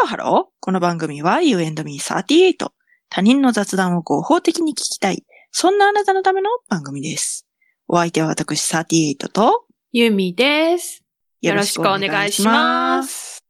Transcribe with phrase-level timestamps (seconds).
[0.00, 0.52] ハローハロー。
[0.60, 2.70] この番組は You and me38。
[3.10, 5.26] 他人の雑談を合法的に聞きたい。
[5.52, 7.46] そんなあなたのための番組です。
[7.86, 11.04] お相手は私38とゆみです。
[11.42, 13.44] よろしくお願いします。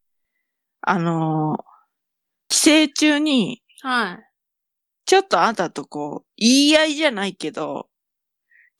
[0.81, 1.63] あのー、
[2.49, 4.19] 帰省中に、はい。
[5.07, 7.87] ちょっとあんたとこう、言い合いじゃないけど、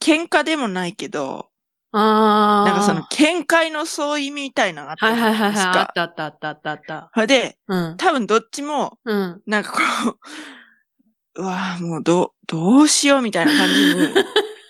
[0.03, 1.50] 喧嘩でもないけど、
[1.93, 2.71] あー。
[2.71, 5.65] なんかその、見解の相違みたいなのがあったはいはいはいはい。
[5.67, 5.87] あっ。
[5.95, 7.11] たあったあったあったあった。
[7.15, 7.97] それで、うん。
[7.97, 9.43] 多分どっちも、うん。
[9.47, 9.79] なんかこ
[11.37, 14.15] う、うわぁ、もうどう、どうしようみたいな感じに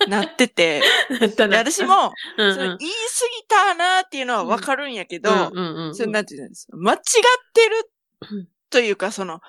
[0.08, 0.82] なってて、
[1.20, 2.88] 私、も、うんそれ言い過ぎ
[3.48, 5.94] たなーっていうのはわかるんやけど、うんうんうんうん。
[5.94, 7.00] それなんていうんですか、間違っ
[7.52, 7.90] てる
[8.30, 9.40] うんというか、その、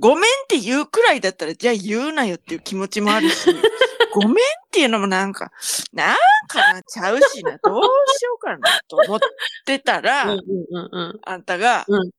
[0.00, 3.48] ごめんって言うくらいだったら、じゃあ言うなよっていう気持ちもあるし、
[4.12, 4.36] ごめんっ
[4.70, 5.50] ていうのもなんか、
[5.92, 6.16] なん
[6.48, 7.82] かな、ちゃうしな、どう
[8.18, 9.20] しようかなと思っ
[9.66, 11.20] てたら、うんうんうんうん。
[11.24, 12.10] あんたが、うん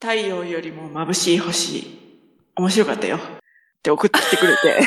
[0.00, 1.98] 太陽よりも眩しい星、
[2.56, 3.16] 面白かったよ。
[3.16, 3.20] っ
[3.82, 4.80] て送ってきてくれて。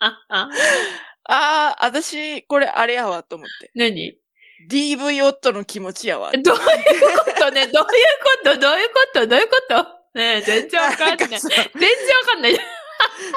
[0.00, 0.48] あ、
[1.28, 3.70] あ、私、これあれやわと思って。
[3.76, 4.18] 何
[4.68, 6.32] ？DV 夫の気持ちやわ。
[6.32, 6.60] どういう
[7.18, 7.68] ことね？
[7.68, 7.92] どういうこ
[8.44, 8.58] と？
[8.58, 9.26] どういうこと？
[9.28, 9.86] どういうこと？
[10.18, 11.28] ねえ、全然わかんない。
[11.28, 11.50] 全然わ
[12.26, 12.58] かんない。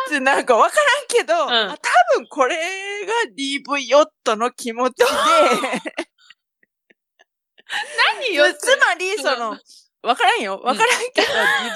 [0.09, 2.55] でなんかわからんけど、んあ多分これ
[3.05, 5.05] が DV 夫の気持ちで、
[8.29, 9.57] 何よ、つまり、その、
[10.03, 10.59] わからんよ。
[10.63, 11.27] わからんけど、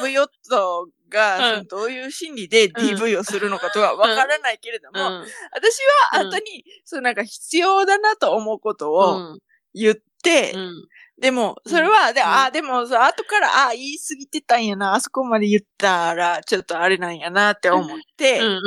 [0.07, 5.25] DV 夫が、うんそのどういう心理で DV をするのかとはわからないけれども、うん。
[5.53, 5.79] 私
[6.13, 9.39] は後に、そうなんか必要だなと思うことをうん。
[9.73, 10.87] 言って、うん。
[11.21, 12.27] でも、それは、で、うん。
[12.27, 18.59] あ、でも、そう後から、あ、言い過ぎてたんやな、あそこまで言ったら、ちょっとあれなんやなって思って、うん。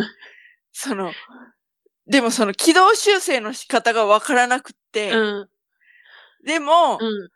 [0.71, 1.13] その、
[2.07, 5.49] でもその軌道修正の仕方がわからなくって、うん。
[6.45, 7.29] でも、うん。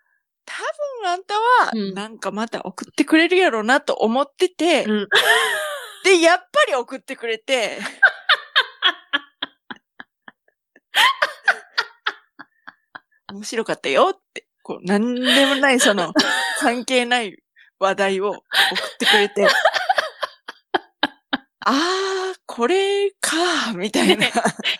[0.44, 0.54] 多
[1.02, 1.40] 分あんたは、
[1.74, 1.94] うん。
[1.94, 5.08] なんかまた送ってくれるやろうなと思ってて、うん。
[6.04, 7.80] で、やっぱり送ってくれて、
[13.32, 16.12] 面白かったよって、こう、なんでもない、その、
[16.60, 17.42] 関係ない
[17.78, 18.42] 話題を送っ
[18.98, 19.48] てくれて、
[21.64, 24.16] あー、これか、みたいな。
[24.16, 24.32] ね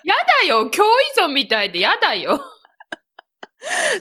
[0.05, 2.39] やだよ共依存みたいでやだよ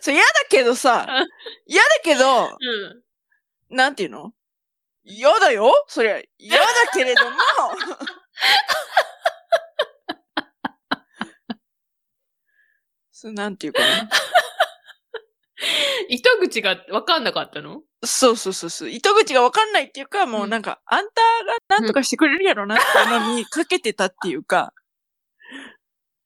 [0.02, 1.28] そう、嫌だけどさうん、
[1.66, 3.78] 嫌だけど、うん。
[3.78, 4.34] なんていうの？
[5.06, 5.72] 嫌だよ？
[5.88, 7.38] そりゃ、嫌だけれども、
[13.14, 14.10] そう、なんていうかな。
[16.10, 17.82] 糸口がわかんなかったの？
[18.06, 18.90] そうそうそうそう。
[18.90, 24.74] 糸口がわかんないっていうか、もうなんか、あんたがなんとかしてくれるやろなってのにかけてたっていうか、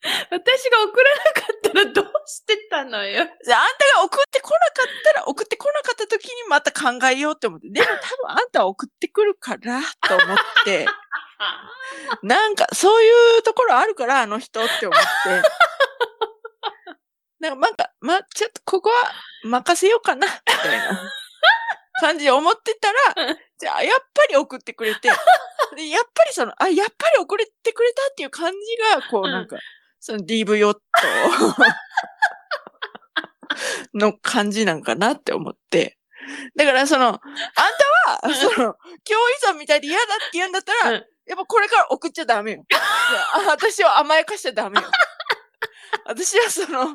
[0.03, 3.23] 私が送らなかったらどうしてたのよ？
[3.23, 7.69] であんたが送ってこなかったら、送ってこなかった時にまた考えようって思って。
[7.69, 10.87] でも多分あんたは送ってくるから、と思って、
[12.23, 15.07] なんか、そういうところあるから、あの人って思って。
[17.41, 18.95] なんか、なんか、ま、ちょっとここは
[19.43, 21.11] 任せようかな、みたいな
[21.99, 22.91] 感じで思ってた
[23.25, 25.09] ら、じゃあ、やっぱり送ってくれて、
[25.75, 28.57] で、やっぱりその、あ、やっぱり送ってくれたっていう感じ
[28.95, 29.57] が、こう、うんなんか、
[29.99, 30.81] その DV 夫
[33.93, 35.97] の感じなんかなって思って。
[36.55, 38.75] だから、その、あんたは、その、共依
[39.47, 42.65] 存みたいで嫌だって言うんだったら、うんやっぱこれから送っちゃダメよ。
[43.47, 44.87] 私を甘やかしちゃダメよ。
[46.05, 46.93] 私はその、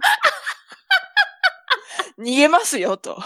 [2.19, 3.23] 逃げますよと。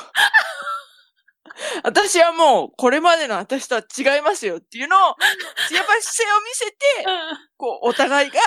[1.84, 6.77] 私はもう、これまでの私とは違いますよっていうのを、やっぱり姿勢を見せて、
[7.56, 8.41] こう、お互いが、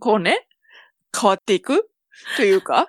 [0.00, 0.46] こうね、
[1.18, 1.90] 変わっていく
[2.36, 2.86] というか、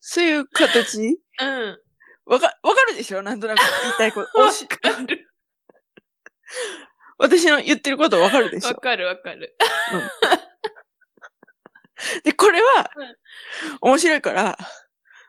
[0.00, 1.18] そういう形？
[1.40, 1.78] うん。
[2.26, 3.22] わか、わかるでしょ？
[3.22, 4.38] なんとなく言いたいこと。
[4.40, 4.56] わか
[5.06, 5.30] る。
[7.18, 8.68] 私の言ってることわかるでしょ？
[8.68, 9.40] わかるわかる。
[9.40, 9.56] で、こ
[9.96, 10.53] れ
[12.76, 12.90] は、
[13.80, 14.58] 面白いから、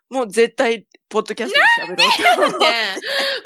[0.10, 2.66] もう絶対、ポッドキャストで喋ろうと思って。
[2.66, 2.76] ね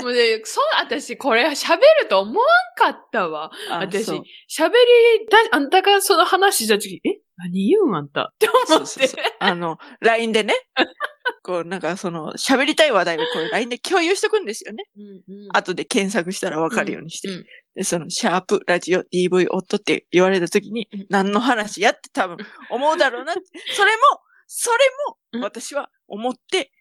[0.02, 3.52] もうね、そう、私これ喋ると思わんかったわ。
[3.70, 7.20] あ私喋りだ、あんたがその話した時、え？
[7.40, 8.68] 何言うんあんたって思って。
[8.68, 10.54] そうそうそうあの、LINE でね、
[11.44, 14.84] こう、なんかその、喋りたい話題をこれ LINE で共有しとくんですよね。
[14.98, 15.04] うん
[15.44, 17.30] うん後で検索したらわかるようにして。
[17.30, 17.46] うん
[17.76, 22.38] で、その、シャープ、ラジオ、DV、夫って言われた時にうん、何の話やって多分
[22.70, 23.34] 思うだろうな。
[23.74, 24.02] それも、
[24.48, 24.78] それ
[25.34, 26.72] うんも、私は思って、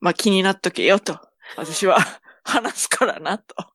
[0.00, 1.20] まあ気になっとけよと。
[1.56, 1.98] 私は
[2.42, 3.73] 話すからな、と。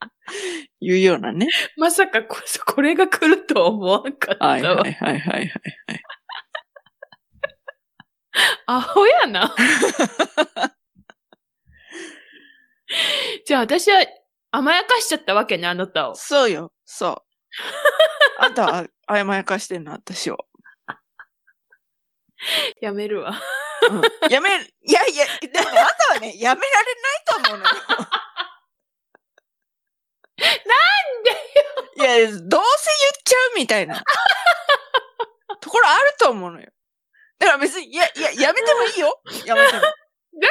[0.80, 1.48] いうようなね。
[1.76, 4.50] まさかここれが来るとは思わんかったわ。
[4.52, 5.50] はいはいはいはいはいはい。
[8.66, 9.54] アホやな。
[13.44, 14.04] じゃあ私は
[14.50, 16.14] 甘やかしちゃったわけね、あなたを。
[16.14, 17.16] そうよ、そう。
[18.38, 20.38] あんたは甘やかしてんの、私を。
[22.80, 23.32] やめるわ。
[23.90, 24.52] うんやめ、い
[24.92, 25.82] やいや、でもあんた
[26.14, 27.70] はね、やめられないと思うのよ。
[30.48, 32.62] なんでよいや、どうせ言っ
[33.24, 34.02] ちゃうみたいな。
[35.60, 36.68] ところあると思うのよ。
[37.38, 39.20] だから別に、いや、いや、やめてもいいよ。
[39.46, 39.80] やめても。
[39.82, 39.90] だ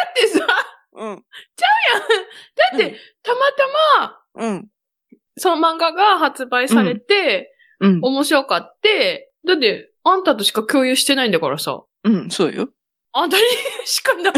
[0.10, 0.48] ってさ、だ
[0.94, 1.16] うん。
[1.18, 3.68] って、たまた
[4.00, 4.68] ま、うん。
[5.38, 8.00] その漫画が発売されて、うん。
[8.02, 11.84] 面白かって、だって、あんたとしか共有してないんだからさ。
[12.04, 12.70] うん、そうよ。
[13.14, 13.44] あんたに
[13.86, 14.34] しかない。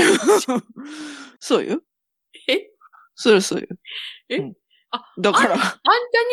[1.39, 1.81] そうよ。
[2.47, 2.69] え？
[3.15, 3.67] そりゃそうよ。
[4.29, 4.37] え？
[4.37, 4.53] うん
[4.91, 5.77] あ、だから、あんた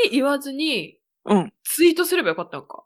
[0.04, 1.52] に言わずに、うん。
[1.64, 2.84] ツイートすればよかったのか？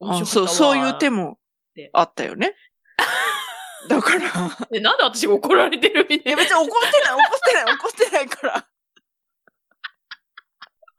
[0.00, 1.38] 面あそう、そういう手も
[1.74, 2.54] てあったよね。
[3.88, 4.26] だから、
[4.72, 6.42] え、なんで私が怒られてるみたいやいな。
[6.42, 8.66] 別に怒ってない、怒ってない、怒ってないから。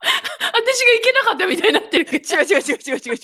[0.00, 2.36] 私がいけなかったみたいになってるけど。
[2.36, 3.18] 違う違う違う違う違う違う。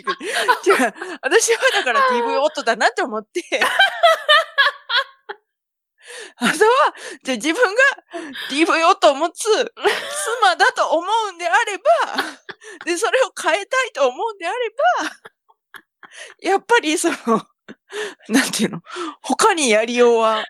[0.66, 0.94] 違う。
[1.22, 3.42] 私はだから DV 夫だなって思って。
[6.40, 7.80] あとは、じゃあ自分が
[8.50, 11.84] DV 夫を持つ妻だと思うんであれば、
[12.84, 14.70] で、それを変えたいと思うんであれ
[15.02, 15.10] ば、
[16.40, 17.16] やっぱりその、
[18.28, 18.80] なんていうの、
[19.22, 20.44] 他にやりようは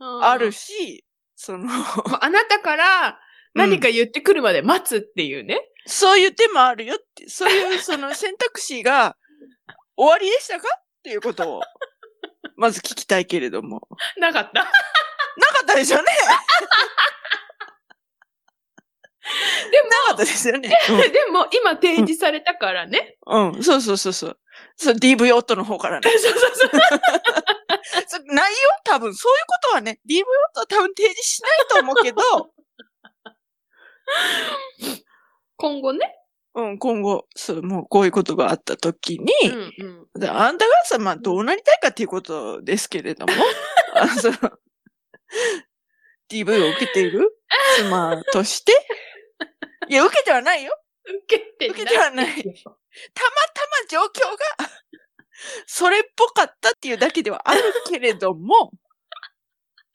[0.00, 1.04] うんあるし、
[1.36, 1.74] その、ま
[2.16, 3.20] ああなたから
[3.54, 5.60] 何か言ってくるまで待つっていうね。
[5.86, 9.16] そういう手もあるよって、そういうその選択肢が
[9.96, 10.68] 終わりでしたか？
[10.68, 11.62] っていうことを、
[12.56, 13.88] まず聞きたいけれども。
[14.16, 14.70] なかった。
[15.38, 16.06] なかったですよね
[19.70, 20.68] でなかったですよね。
[20.88, 23.16] でも、今提示されたからね。
[23.26, 24.38] うん、うん、そうそうそうそう。
[24.76, 26.08] そう、DV 夫の方からね。
[26.10, 26.70] そうそうそう。
[28.06, 30.22] そないよ多分、そういうことはね、DV
[30.54, 32.22] 夫は多分提示しないと思うけど、
[35.56, 36.14] 今後ね。
[36.54, 40.20] うん、今後、そう、もうこういうことがあった時に、うんうん。
[40.20, 43.32] であんたがさ、まあ、どうなりたいかっていうことですけれども、
[43.94, 44.36] あのその、
[46.30, 47.30] DV を受けている？
[47.76, 48.72] 妻として、
[49.88, 50.78] いや、受けてはないよ。
[51.26, 52.26] 受けて受けてはない。
[52.26, 54.20] たまたま状況
[54.60, 54.70] が、
[55.66, 58.72] それっぽかったっていうだけではあるけれども、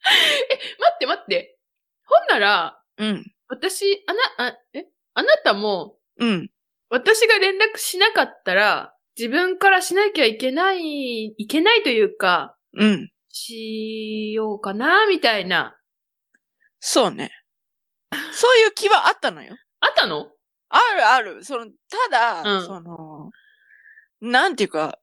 [0.02, 1.58] 待って待って。
[2.06, 4.86] ほんなら、うん、私、あな、あ、え？
[5.14, 6.50] あなたも、うん、
[6.90, 13.10] 私が連絡しなかったら、自分からしなきゃいけない、いけないというか、うん。
[13.34, 15.76] しようかな、みたいな。
[16.78, 17.32] そうね。
[18.32, 19.56] そういう気はあったのよ。
[19.80, 20.30] あったの？
[20.68, 21.44] あるある。
[21.44, 23.30] その、ただ、うんその、
[24.20, 24.98] なんていうか、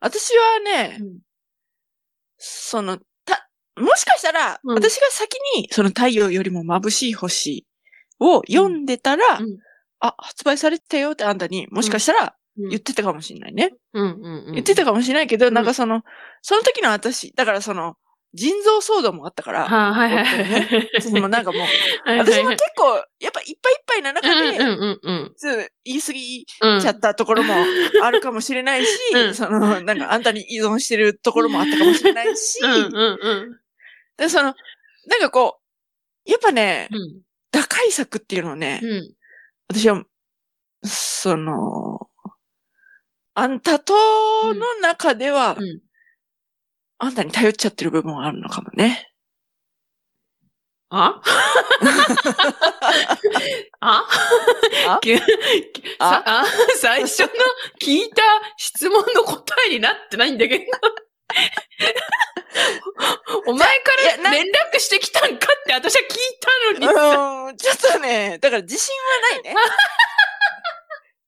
[0.00, 1.18] 私はね、うん
[2.36, 7.66] その、た、もしかしたら、うん私が先に、その太陽よりも眩しい星
[8.20, 9.58] を読んでたら、うん
[10.00, 13.72] あ、発売されてたよってあんたに、もしかしたらうん言ってたかもしれないね。
[13.92, 14.52] うんうんうん。
[14.54, 16.02] 言ってたかもしれないけど、んなんかその、
[16.42, 17.96] その時の私、だからその、
[18.34, 21.02] 腎臓騒動もあったから、はあ、はいはいはい。
[21.02, 21.62] そのなんかもう、
[22.18, 25.34] 私も結構、やっぱいっぱいいっぱいな中で、うんうんうん
[25.84, 26.80] 言い過ぎうん。
[26.80, 27.54] ちゃったところも
[28.02, 33.60] あるかもしれないし、うんその、なんかあんたに依存してるところもあったかもしれないし、うんうんうん。
[34.16, 34.54] で、その、
[35.06, 35.60] なんかこ
[36.26, 37.24] う、やっぱね、うん
[37.54, 39.14] 打開策っていうのをね、うん。
[39.68, 40.02] 私は、
[40.82, 42.08] その、
[43.36, 43.92] あんたと
[44.54, 45.80] の中では、うん
[46.98, 49.10] あんたに頼っちゃってる部分はあるのかもね。
[50.90, 51.20] あ？
[53.80, 54.04] あ？
[54.88, 54.98] あ？
[55.02, 55.12] き
[55.98, 56.44] あ？
[56.76, 57.26] 最初の
[57.82, 58.22] 聞いた
[58.56, 60.64] 質問の答えになってないんだけど。
[63.48, 63.90] お前か
[64.22, 66.18] ら連絡してきたんかって私は聞い
[66.78, 68.94] たのにちょっとね、だから自信
[69.32, 69.54] はないね。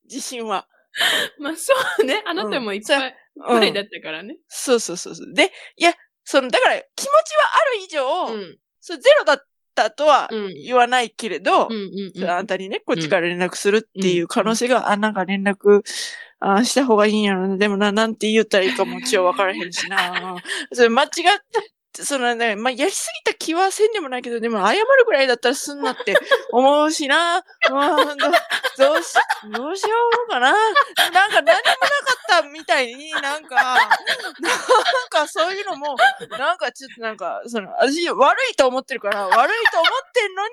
[0.04, 0.68] 自信は。
[1.38, 2.22] まあそうね。
[2.26, 4.36] あなたもいっぱい、いいだったからね。
[4.48, 5.34] そうそうそうそう。
[5.34, 7.12] で、いや、その、だから気持ちは
[7.54, 8.58] ある以上、うん。
[8.80, 11.68] それゼロだったとはうん言わないけれど、
[12.28, 15.82] あんたにね、こっちから連絡するっていう可能性が、あ、なんか連絡、
[16.38, 17.56] あした方がいいんやろな。
[17.56, 20.36] でもな、なんて言ったらいいかもちろん分からへんしな。
[20.72, 21.20] それ間違って、
[22.04, 26.14] そのね、まあ、やりすぎた気はせんでもないけど、でも謝るぐらいだったらすんなって
[26.52, 27.38] 思うしな。
[27.70, 28.30] うんど
[28.76, 29.14] どうし、
[29.52, 30.52] どうしようかな。
[30.52, 33.88] なんか何もなかったみたいになんか、なん
[35.08, 35.96] かそういうのも、
[36.38, 40.52] なんかちょっとなんか、その、私悪いと思ってるから、悪いと思ってんのに、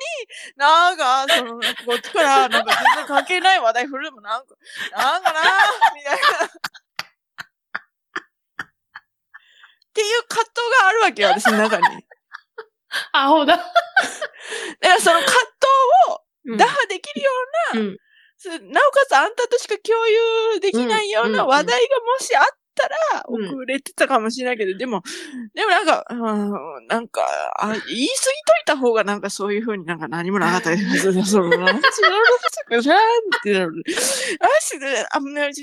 [0.56, 1.60] なんか、その、こ
[1.98, 4.56] っちから、なんか全然関係ない話題振るのもなんか、
[4.96, 5.42] なんかな
[5.94, 6.50] みたいな。
[9.94, 11.84] っていう葛藤があるわけよ、 私の中に。
[11.84, 11.98] だか
[13.12, 13.58] アホだ。
[14.82, 15.32] らその葛
[16.06, 17.32] うん藤を打破できるよ
[17.74, 17.98] うな、うん
[18.36, 18.60] そなお
[18.92, 22.44] かつあんたとしか共有できないような話題がもしあっ
[22.76, 23.46] たら、うん。
[23.48, 25.04] 遅れてたかもしれないけど、でも、
[25.54, 27.22] でもなんか、うん、なんか、
[27.60, 28.08] あ言い過ぎとい
[28.66, 31.24] た方がなんかそういうふうになんか何もなかったりする。
[31.26, 33.84] その、なんか、その、ってなる。
[34.40, 35.54] あ、しで、あんまり、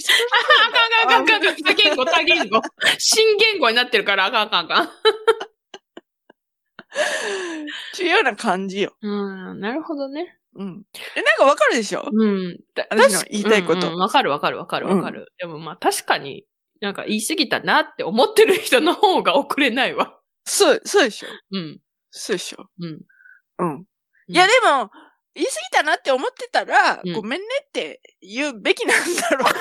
[1.07, 1.57] あかんあかんあかんあかん。
[1.65, 2.63] 多言語、多言語。
[2.99, 4.87] 新言語になってるからあかんあかんあかん。
[4.87, 4.89] っ
[7.97, 8.95] ていうような感じよ。
[9.01, 9.09] う
[9.55, 10.37] ん、なるほどね。
[10.57, 10.83] うん。
[11.17, 12.59] え、なんかわかるでしょうん。
[12.75, 15.33] た私の言いたいことうんうんわ、かるわかるわかるわかる。
[15.39, 16.45] でもまあ確かに、
[16.81, 20.19] なんか言い過ぎたなって思ってる人の方が遅れないわ。
[20.45, 21.81] そう、そうでしょうん。
[22.11, 23.01] そうでしょうん。
[23.59, 23.85] うん。
[24.29, 24.91] いや、でも、
[25.35, 29.55] 言い過ぎたなって思ってたら、うんごめんねって言うべきなんだろうと思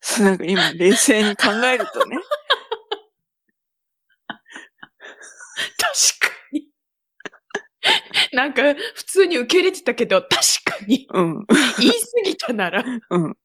[0.00, 2.18] そうなんか今、冷静に考えるとね。
[5.78, 6.68] 確かに。
[8.32, 8.62] なんか、
[8.94, 11.46] 普通に受け入れてたけど、確かに、うん。
[11.78, 12.84] 言い過ぎたなら。
[13.10, 13.36] うん。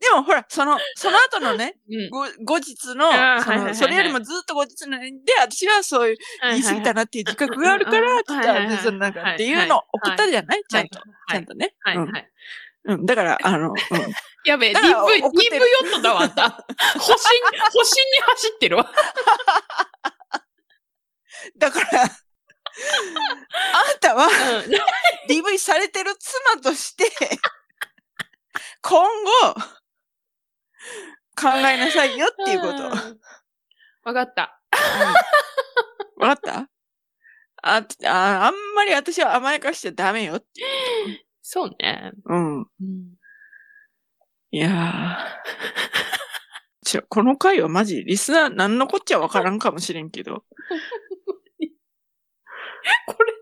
[0.00, 2.10] でもほら、その、その後のね、 うん。
[2.44, 3.10] ご後日の
[3.42, 5.08] その、それよりもずっと後日ので、
[5.40, 10.62] 私はそういう言い過ぎたなっていう自覚があるから、ちょっと、なんかっていうのを送ったじゃない？
[10.68, 11.00] ちゃんと。
[11.00, 11.74] ちゃんとね。
[11.80, 12.30] はい、うんはい。
[12.84, 13.06] うん。
[13.06, 13.74] だから、あの、うん。
[14.44, 16.64] やべえ、だから DV、DV ヨ送ってるットだわ、あんた。
[16.96, 18.92] 星に、星に走ってるわ。
[21.58, 22.08] だから、
[23.74, 24.30] あんたはうん。
[25.28, 27.10] DV されてる妻として、
[28.82, 29.02] 今
[29.54, 29.60] 後、
[31.40, 32.72] 考えなさいよっていうこと。
[32.72, 33.20] わうん
[34.04, 34.60] わかった。
[36.18, 36.68] かった？
[37.62, 40.46] あああんまり私は甘やかしちゃダメよって。
[41.42, 42.12] そうね。
[42.24, 42.60] うん。
[42.60, 42.66] うん。
[44.50, 47.02] いやー。
[47.10, 50.44] この回はマジ、リスナー何のこっちゃわからんかもしれんけど。
[53.06, 53.32] これ、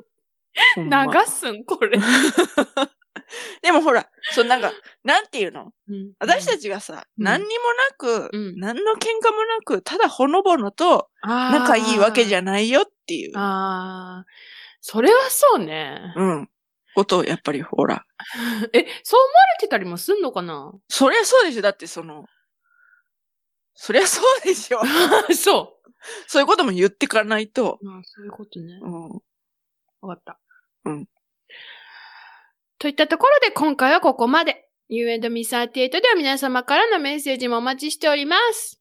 [0.76, 1.64] 流すん？
[1.64, 1.98] これ。
[3.62, 4.72] でもほら、そうなんか、
[5.02, 5.72] なんていうの？
[5.88, 14.26] うん私たちがさ、うん何にもなく、うん何の喧嘩もなく、ただほのぼのと仲いいわけじゃゃないよっていう、ああ。
[14.80, 16.00] それはそうね。
[16.16, 16.50] うん、
[16.94, 18.04] ことをやっぱりほら。
[18.72, 20.72] え、そう思われてたりもすんのかな？
[20.88, 22.26] そりゃそうでしょだってその、
[23.74, 24.80] そりゃそうでしょ
[25.34, 25.76] そ
[26.28, 27.78] そういうことも言ってかないと。
[27.82, 27.90] う。
[27.90, 28.78] あそういうことね。
[28.80, 29.20] うん、
[30.00, 30.38] わかった。
[30.84, 31.06] うん。
[32.78, 34.62] といったところで今回はここまで。
[34.88, 38.80] You and Me38 では皆様からのメッセージもお待ちしております。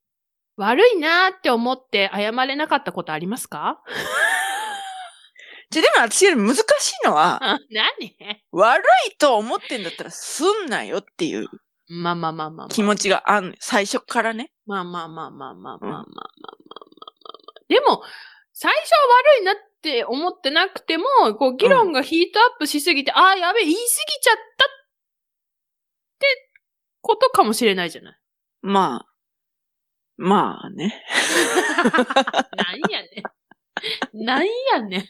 [0.55, 3.81] 悪いなーって思って謝れなかったことありますか？
[5.71, 6.63] じゃ、でも私より難しい
[7.05, 8.15] のは、あ何？
[8.51, 11.47] 悪いと思ってんだったらすんなよっていう
[11.87, 12.67] まあまあまあまあまあ。
[12.69, 14.51] 気持ちがあん最初からね。
[14.65, 17.65] まあまあまあまあまあまあまあまあまあまあまあ。
[17.67, 18.03] でも、
[18.53, 18.97] 最初は
[19.39, 19.55] 悪いなっ
[19.85, 21.05] て思ってなくても、
[21.37, 24.67] こう、議論がヒートアップしすぎて、ああ、やべえ、言い過ぎちゃったっ
[26.19, 26.51] て
[27.01, 28.19] ことかもしれないじゃない。
[28.63, 29.05] まあ、
[30.17, 31.03] まあね。
[32.57, 33.23] なんやね
[34.13, 34.25] ん。
[34.25, 35.05] なんやねん。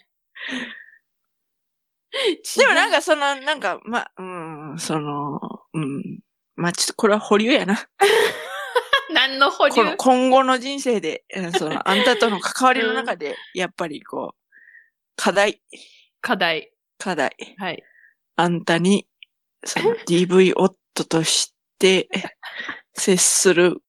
[2.58, 4.24] でもなんか、かその、なんか、まあ、う
[4.76, 5.40] ん、その、
[5.74, 6.20] うん。
[6.56, 7.88] まあちょっとこれは保留やな。
[9.14, 9.76] 何の保留？
[9.76, 14.45] この今後の人生で、うんその、あんたとの関わりの中で、やっぱりこう、
[15.16, 15.62] 課題、
[16.22, 16.72] 課題。
[16.98, 17.36] 課題。
[17.58, 17.84] はい。
[18.36, 19.08] あんたに、
[19.64, 22.10] その DV 夫として
[22.94, 23.82] 接する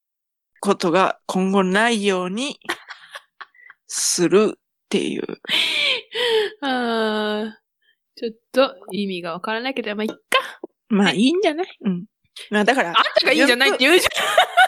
[0.60, 2.58] ことが今後ないように
[3.86, 5.22] するっていう。
[6.62, 7.66] あー
[8.18, 10.18] ちょっと意味がわからないけど、まあ、いっか。
[10.88, 11.66] まあいいんじゃない？
[11.82, 12.06] うん。
[12.50, 13.70] まあだからあん、たがいいんじゃない？
[13.70, 14.06] って言うじ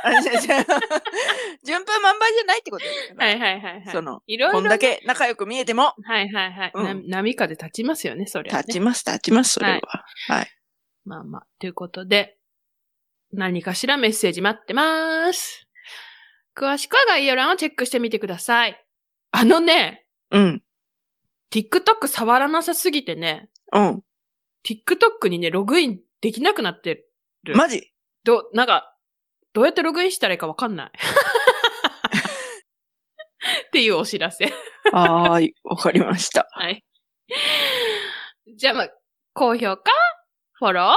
[0.02, 0.64] あじゃあじゃあ
[1.64, 2.84] 順風満帆じゃないってこと。
[3.16, 3.84] はいはいはいはい。
[3.92, 6.70] その、いろいろねこんだけ仲良く見えても、はいはいはい。
[6.74, 8.62] うんな波風立ちますよね、それは、ね。
[8.62, 10.04] 立ちます、立ちます、それは。
[10.28, 10.50] はい。
[11.04, 12.36] まあまあ、ということで、
[13.32, 15.66] 何かしらメッセージ待ってます。
[16.56, 18.84] 詳しくは概要欄をチェックしてみてください。
[19.30, 20.62] あのね、うん。
[21.52, 24.02] TikTok 触らなさすぎてね、うん。
[24.66, 27.04] TikTok にね、ログインできなくなって
[27.44, 27.56] る。
[27.56, 27.92] マジ？
[28.24, 28.94] ど、なんか、
[29.52, 30.92] どうやってログインしたらいいかわかんない。
[33.68, 34.52] っていうお知らせ。
[34.92, 36.46] はーい、わかりました。
[36.52, 36.84] はい。
[38.56, 38.88] じゃあまあ、
[39.32, 39.92] 高評価、
[40.52, 40.94] フォロー、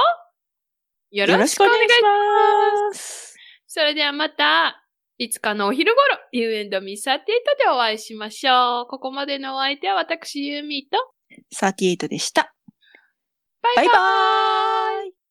[1.16, 3.36] よよろしくお願いします。
[3.66, 4.82] それではまた、
[5.18, 8.86] いつかのお昼頃、You and Me38 でお会いしましょう。
[8.86, 11.12] ここまでのお相手は私、ユーミーと、
[11.54, 12.54] 38でした。
[13.62, 15.21] バイバイバイバーイ